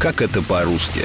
[0.00, 1.02] Как это по-русски?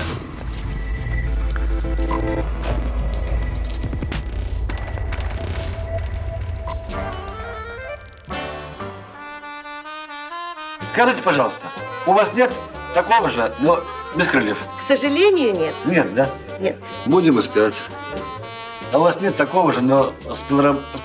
[10.94, 11.68] Скажите, пожалуйста,
[12.08, 12.54] у вас нет
[12.94, 13.82] такого же, но
[14.16, 14.58] без крыльев?
[14.80, 15.76] К сожалению, нет.
[15.86, 16.30] Нет, да?
[16.62, 16.78] Нет.
[17.06, 17.74] Будем искать.
[18.94, 20.40] А у вас нет такого же, но с,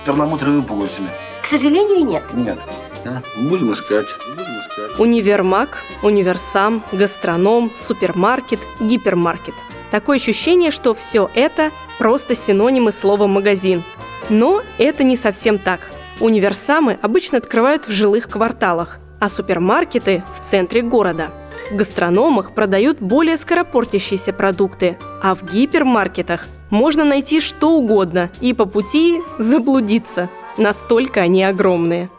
[0.05, 1.09] перламутровыми пуговицами?
[1.43, 2.23] К сожалению, нет.
[2.33, 2.57] Нет.
[3.05, 3.21] А?
[3.37, 4.07] Будем искать.
[4.35, 4.99] Будем искать.
[4.99, 9.55] Универмаг, универсам, гастроном, супермаркет, гипермаркет.
[9.89, 13.83] Такое ощущение, что все это просто синонимы слова «магазин».
[14.29, 15.91] Но это не совсем так.
[16.19, 21.31] Универсамы обычно открывают в жилых кварталах, а супермаркеты– в центре города.
[21.71, 28.65] В гастрономах продают более скоропортящиеся продукты, а в гипермаркетах можно найти что угодно и по
[28.65, 30.29] пути заблудиться.
[30.57, 32.09] Настолько они огромные.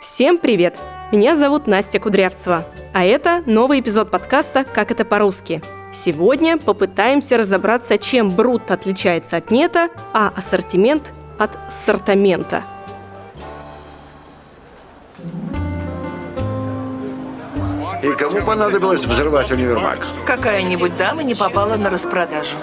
[0.00, 0.76] Всем привет!
[1.10, 5.60] Меня зовут Настя Кудрявцева, а это новый эпизод подкаста «Как это по-русски».
[5.92, 12.62] Сегодня попытаемся разобраться, чем брут отличается от нета, а ассортимент от сортамента.
[18.00, 20.06] И кому понадобилось взрывать универмаг?
[20.24, 22.56] Какая-нибудь дама не попала на распродажу.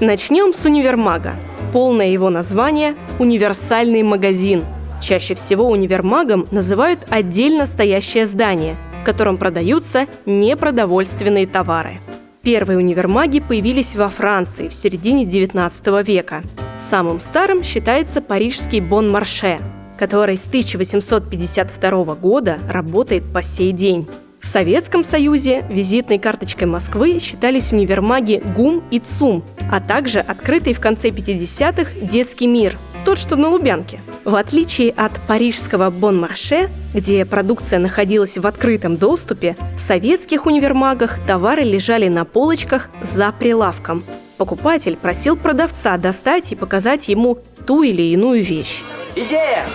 [0.00, 1.36] Начнем с универмага.
[1.72, 4.64] Полное его название– универсальный магазин.
[5.02, 11.98] Чаще всего универмагом называют отдельно стоящее здание, в котором продаются непродовольственные товары.
[12.42, 16.42] Первые универмаги появились во Франции в середине 19 века.
[16.78, 19.58] Самым старым считается парижский Бон-Марше,
[19.98, 24.06] который с 1852 года работает по сей день.
[24.40, 30.80] В Советском Союзе визитной карточкой Москвы считались универмаги ГУМ и ЦУМ, а также открытый в
[30.80, 34.00] конце 50-х детский мир, тот, что на Лубянке.
[34.24, 41.62] В отличие от парижского Бон-Марше, где продукция находилась в открытом доступе, в советских универмагах товары
[41.62, 44.04] лежали на полочках за прилавком.
[44.36, 48.80] Покупатель просил продавца достать и показать ему ту или иную вещь.
[49.16, 49.66] Идея!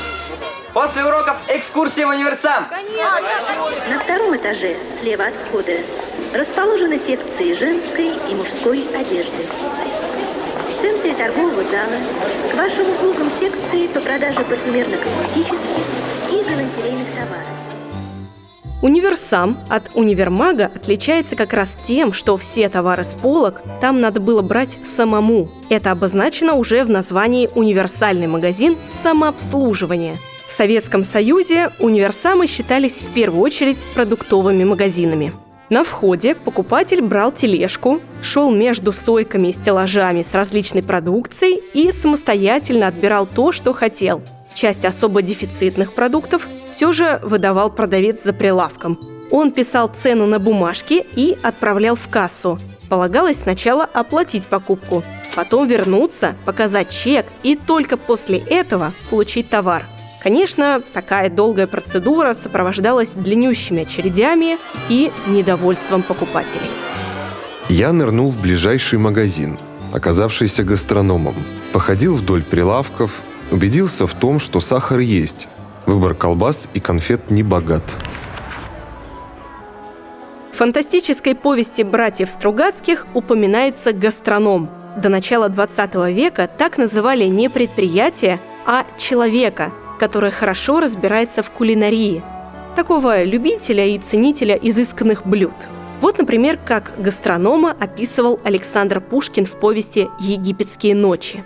[0.73, 2.65] После уроков экскурсия в универсам.
[3.89, 5.73] На втором этаже, слева от входа,
[6.33, 9.45] расположены секции женской и мужской одежды.
[11.17, 11.97] Торгового зала
[12.51, 17.47] к вашим услугам секции по продаже парфюмерно-косметических и галантерейных товаров.
[18.83, 24.43] Универсам от универмага отличается как раз тем, что все товары с полок там надо было
[24.43, 25.49] брать самому.
[25.69, 30.17] Это обозначено уже в названии «Универсальный магазин самообслуживания».
[30.47, 35.33] В Советском Союзе универсамы считались в первую очередь продуктовыми магазинами.
[35.69, 42.87] На входе покупатель брал тележку, шел между стойками и стеллажами с различной продукцией и самостоятельно
[42.87, 44.21] отбирал то, что хотел.
[44.53, 48.97] Часть особо дефицитных продуктов все же выдавал продавец за прилавком.
[49.29, 52.59] Он писал цену на бумажке и отправлял в кассу.
[52.87, 55.03] Полагалось сначала оплатить покупку,
[55.35, 59.83] потом вернуться, показать чек и только после этого получить товар.
[60.21, 64.57] Конечно, такая долгая процедура сопровождалась длиннющими очередями
[64.89, 66.69] и недовольством покупателей.
[67.69, 69.57] Я нырнул в ближайший магазин,
[69.93, 71.35] оказавшийся гастрономом.
[71.71, 73.11] Походил вдоль прилавков,
[73.51, 75.47] убедился в том, что сахар есть.
[75.85, 77.83] Выбор колбас и конфет не богат.
[80.51, 84.69] В фантастической повести братьев Стругацких упоминается гастроном.
[84.97, 92.23] До начала 20 века так называли не предприятие, а человека, который хорошо разбирается в кулинарии.
[92.75, 95.53] Такого любителя и ценителя изысканных блюд.
[96.01, 101.43] Вот, например, как гастронома описывал Александр Пушкин в повести «Египетские ночи».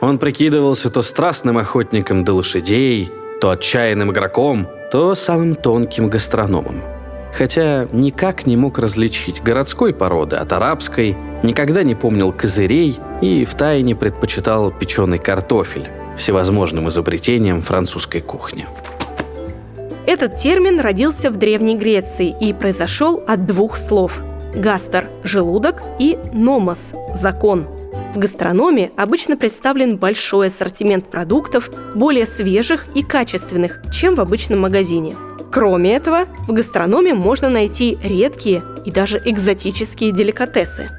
[0.00, 6.82] Он прикидывался то страстным охотником до лошадей, то отчаянным игроком, то самым тонким гастрономом.
[7.32, 13.94] Хотя никак не мог различить городской породы от арабской, никогда не помнил козырей и втайне
[13.94, 18.66] предпочитал печеный картофель, всевозможным изобретением французской кухни.
[20.06, 24.20] Этот термин родился в Древней Греции и произошел от двух слов–
[24.54, 27.66] гастер– желудок и номос– закон.
[28.14, 35.14] В гастрономе обычно представлен большой ассортимент продуктов, более свежих и качественных, чем в обычном магазине.
[35.52, 40.90] Кроме этого, в гастрономе можно найти редкие и даже экзотические деликатесы.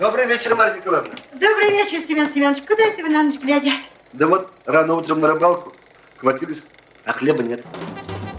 [0.00, 1.10] Добрый вечер, Марья Николаевна.
[1.34, 2.62] Добрый вечер, Семен Семенович.
[2.66, 3.72] Куда это вы на ночь глядя?
[4.14, 5.74] Да вот рано утром на рыбалку
[6.16, 6.62] хватились,
[7.04, 7.62] а хлеба нет.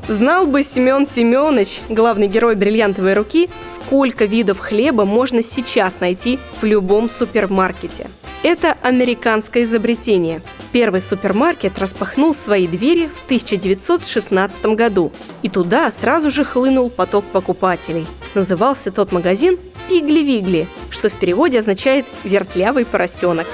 [0.08, 6.66] Знал бы Семен Семенович, главный герой «Бриллиантовой руки», сколько видов хлеба можно сейчас найти в
[6.66, 8.08] любом супермаркете.
[8.42, 10.42] Это американское изобретение.
[10.72, 15.12] Первый супермаркет распахнул свои двери в 1916 году,
[15.44, 18.08] и туда сразу же хлынул поток покупателей.
[18.34, 19.60] Назывался тот магазин
[19.92, 23.46] «Пигли-Вигли», что в переводе означает «вертлявый поросенок».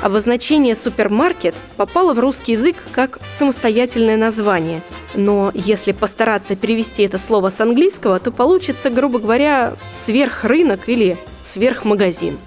[0.00, 4.82] Обозначение «супермаркет» попало в русский язык как самостоятельное название.
[5.14, 12.38] Но если постараться перевести это слово с английского, то получится, грубо говоря, сверхрынок или сверхмагазин.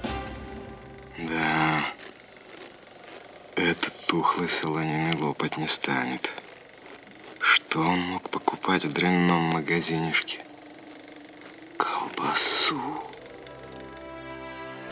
[1.17, 1.83] Да,
[3.57, 6.31] этот тухлый солониный лопать не станет.
[7.39, 10.39] Что он мог покупать в дрянном магазинишке?
[11.75, 12.79] Колбасу.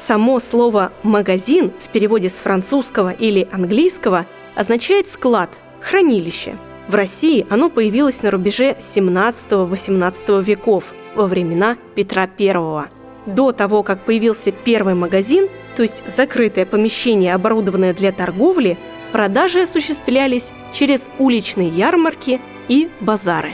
[0.08, 4.26] Само слово «магазин» в переводе с французского или английского
[4.56, 6.58] означает «склад», «хранилище».
[6.88, 12.86] В России оно появилось на рубеже 17-18 веков, во времена Петра I.
[13.28, 18.80] До того, как появился первый магазин, то есть закрытое помещение, оборудованное для торговли,
[19.12, 23.52] продажи осуществлялись через уличные ярмарки и базары.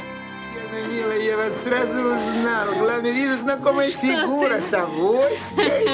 [1.48, 2.78] Вас сразу узнал.
[2.78, 5.88] Главное, вижу знакомая фигура Савойской.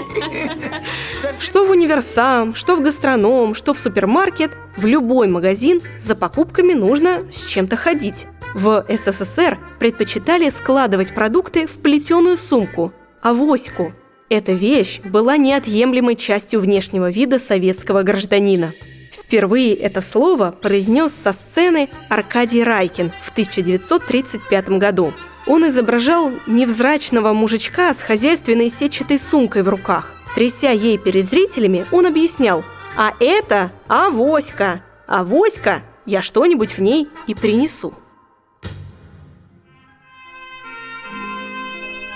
[1.40, 7.32] Что в универсам, что в гастроном, что в супермаркет, в любой магазин за покупками нужно
[7.32, 8.26] с чем-то ходить.
[8.56, 12.92] В СССР предпочитали складывать продукты в плетеную сумку–
[13.22, 13.94] авоську.
[14.30, 18.74] Эта вещь была неотъемлемой частью внешнего вида советского гражданина.
[19.12, 25.14] Впервые это слово произнес со сцены Аркадий Райкин в 1935 году.
[25.46, 30.14] Он изображал невзрачного мужичка с хозяйственной сетчатой сумкой в руках.
[30.36, 32.64] Тряся ей перед зрителями, он объяснял
[32.96, 34.84] «А это авоська!
[35.06, 35.82] Авоська!
[36.06, 37.94] Я что-нибудь в ней и принесу».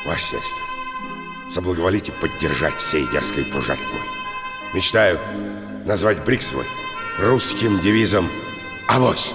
[0.06, 0.58] Ваше сельство,
[1.50, 4.02] соблаговолите поддержать сей дерзкий пружак мой.
[4.74, 5.20] Мечтаю
[5.86, 6.66] назвать брик свой
[7.20, 8.30] русским девизом
[8.88, 9.34] «Авось».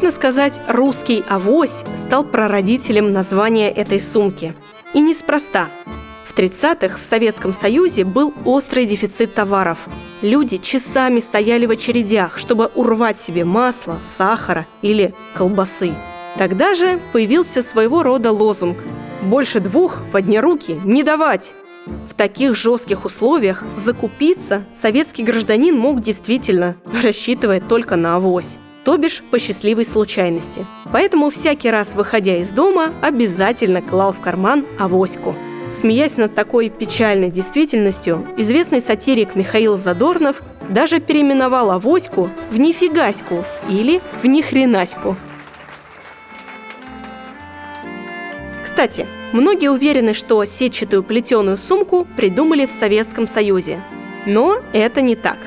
[0.00, 4.54] Можно сказать, русский «авось» стал прародителем названия этой сумки.
[4.94, 5.68] И неспроста.
[6.24, 9.86] В 30-х в Советском Союзе был острый дефицит товаров.
[10.22, 15.92] Люди часами стояли в очередях, чтобы урвать себе масло, сахара или колбасы.
[16.38, 18.78] Тогда же появился своего рода лозунг
[19.20, 21.52] «Больше двух в одни руки не давать!»
[22.08, 28.56] В таких жестких условиях закупиться советский гражданин мог действительно, рассчитывая только на авось
[28.90, 30.66] то бишь по счастливой случайности.
[30.92, 35.36] Поэтому всякий раз, выходя из дома, обязательно клал в карман авоську.
[35.70, 44.00] Смеясь над такой печальной действительностью, известный сатирик Михаил Задорнов даже переименовал авоську в нифигаську или
[44.24, 45.14] в нихренаську.
[48.64, 53.80] Кстати, многие уверены, что сетчатую плетеную сумку придумали в Советском Союзе.
[54.26, 55.38] Но это не так.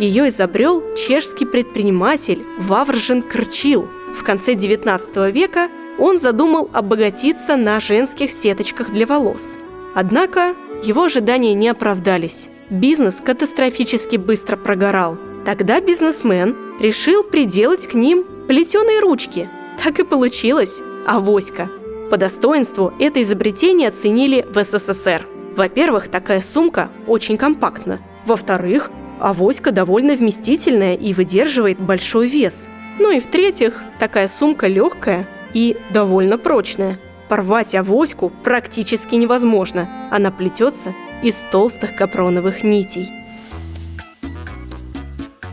[0.00, 3.86] Ее изобрел чешский предприниматель Вавржен Крчил.
[4.14, 5.68] В конце 19 века
[5.98, 9.58] он задумал обогатиться на женских сеточках для волос.
[9.94, 12.48] Однако его ожидания не оправдались.
[12.70, 15.18] Бизнес катастрофически быстро прогорал.
[15.44, 19.50] Тогда бизнесмен решил приделать к ним плетеные ручки.
[19.84, 20.80] Так и получилось.
[21.06, 21.68] Авоська.
[22.10, 25.26] По достоинству это изобретение оценили в СССР.
[25.56, 28.00] Во-первых, такая сумка очень компактна.
[28.24, 32.68] Во-вторых, авоська довольно вместительная и выдерживает большой вес.
[32.98, 36.98] Ну и в-третьих, такая сумка легкая и довольно прочная.
[37.28, 39.88] Порвать авоську практически невозможно.
[40.10, 43.08] Она плетется из толстых капроновых нитей.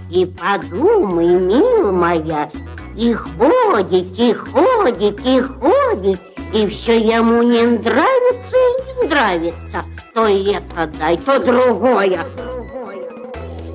[0.10, 2.51] И подумай, милая,
[2.96, 6.22] и ходит, и ходит, и ходит,
[6.53, 9.86] и все ему не нравится и не нравится.
[10.13, 12.25] То это дай, то другое.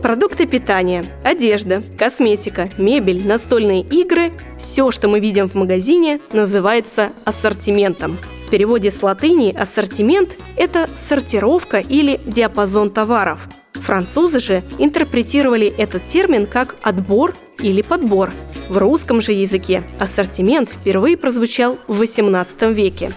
[0.03, 8.19] Продукты питания, одежда, косметика, мебель, настольные игры– все, что мы видим в магазине, называется ассортиментом.
[8.45, 13.47] В переводе с латыни ассортимент– это сортировка или диапазон товаров.
[13.75, 18.33] Французы же интерпретировали этот термин как отбор или подбор.
[18.69, 23.13] В русском же языке ассортимент впервые прозвучал в XVIII веке.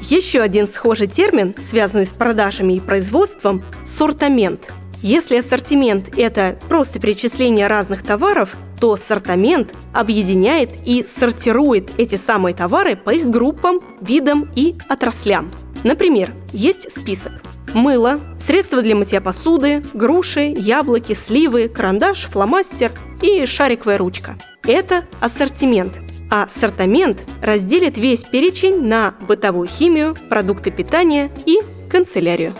[0.00, 4.72] Еще один схожий термин, связанный с продажами и производством– сортамент–
[5.02, 12.96] если ассортимент– это просто перечисление разных товаров, то сортамент объединяет и сортирует эти самые товары
[12.96, 15.50] по их группам, видам и отраслям.
[15.84, 17.32] Например, есть список.
[17.74, 22.92] Мыло, средства для мытья посуды, груши, яблоки, сливы, карандаш, фломастер
[23.22, 24.36] и шариковая ручка.
[24.64, 25.94] Это ассортимент.
[26.30, 31.58] А сортамент разделит весь перечень на бытовую химию, продукты питания и
[31.90, 32.54] канцелярию.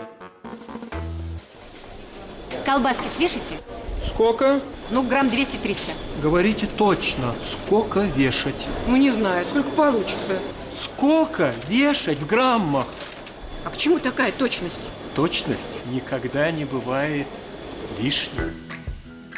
[2.65, 3.57] Колбаски свешите?
[4.07, 4.61] Сколько?
[4.91, 5.93] Ну, грамм 200-300.
[6.23, 8.67] Говорите точно, сколько вешать?
[8.87, 10.39] Ну, не знаю, сколько получится.
[10.75, 12.87] Сколько вешать в граммах?
[13.65, 14.91] А к чему такая точность?
[15.15, 17.27] Точность никогда не бывает
[18.01, 18.53] лишней.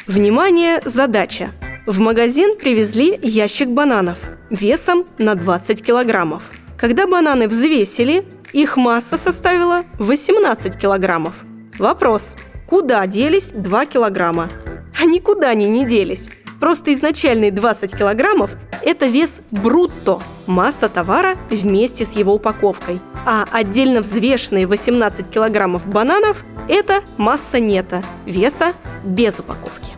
[0.07, 1.51] Внимание, задача.
[1.85, 6.43] В магазин привезли ящик бананов весом на 20 килограммов.
[6.77, 11.35] Когда бананы взвесили, их масса составила 18 килограммов.
[11.77, 12.35] Вопрос.
[12.67, 14.49] Куда делись 2 килограмма?
[14.99, 16.29] А никуда они не делись.
[16.59, 22.99] Просто изначальные 20 килограммов– это вес брутто, масса товара вместе с его упаковкой.
[23.25, 29.91] А отдельно взвешенные 18 килограммов бананов– это масса нета, веса без упаковки.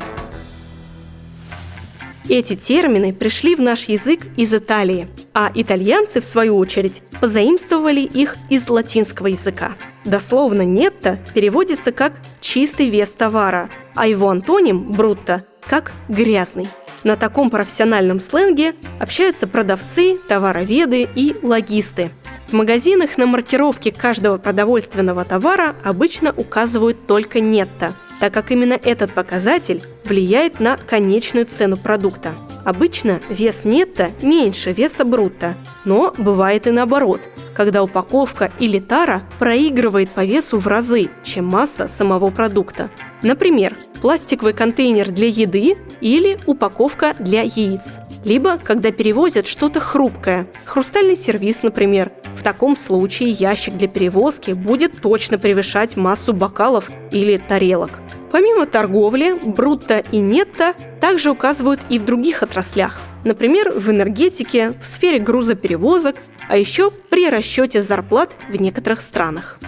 [2.28, 8.36] Эти термины пришли в наш язык из Италии, а итальянцы, в свою очередь, позаимствовали их
[8.50, 9.76] из латинского языка.
[10.08, 16.70] Дословно «нетто» переводится как «чистый вес товара», а его антоним «брутто» как «грязный».
[17.04, 22.12] На таком профессиональном сленге общаются продавцы, товароведы и логисты.
[22.48, 29.12] В магазинах на маркировке каждого продовольственного товара обычно указывают только «нетто», так как именно этот
[29.12, 32.36] показатель влияет на конечную цену продукта.
[32.64, 37.20] Обычно вес нетто меньше веса брутто, но бывает и наоборот,
[37.58, 42.92] когда упаковка или тара проигрывает по весу в разы, чем масса самого продукта.
[43.24, 47.98] Например, пластиковый контейнер для еды или упаковка для яиц.
[48.24, 52.12] Либо когда перевозят что-то хрупкое, хрустальный сервис, например.
[52.36, 58.00] В таком случае ящик для перевозки будет точно превышать массу бокалов или тарелок.
[58.32, 63.02] Помимо торговли, брутто и нетто также указывают и в других отраслях.
[63.28, 66.16] Например, в энергетике, в сфере грузоперевозок,
[66.48, 69.60] а еще при расчете зарплат в некоторых странах.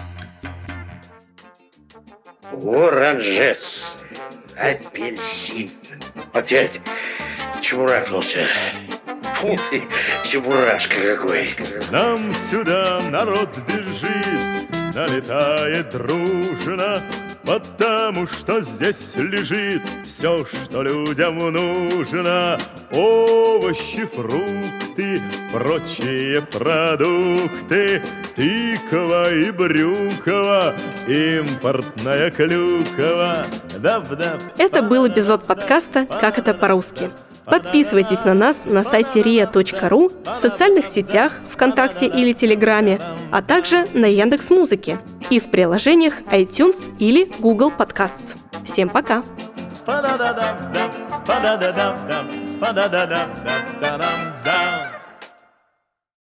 [2.50, 3.94] Оранжес,
[4.56, 5.70] апельсин.
[6.32, 6.80] Опять
[7.60, 8.46] чебурашился.
[9.34, 9.82] Фу ты,
[10.24, 11.50] чебурашка какой.
[11.90, 17.02] Нам сюда народ бежит, налетает дружно,
[17.50, 22.56] Потому что здесь лежит все, что людям нужно.
[22.92, 25.20] Овощи, фрукты,
[25.52, 28.04] прочие продукты,
[28.36, 30.76] тыква и брюкова,
[31.08, 33.38] импортная клюкова.
[33.78, 34.40] Даб-даб.
[34.56, 37.10] Это был эпизод подкаста «Как это по-русски».
[37.50, 44.06] Подписывайтесь на нас на сайте ria.ru, в социальных сетях, ВКонтакте или Телеграме, а также на
[44.06, 44.98] Яндекс Музыке
[45.30, 48.36] и в приложениях iTunes или Google Podcasts.
[48.64, 49.22] Всем пока!
[49.84, 50.90] Па-да-да-да-да,
[51.26, 52.24] па-да-да-да-да,
[52.60, 54.39] па-да-да-да-да-да-дам.